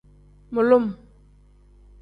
[0.53, 0.85] Mulum.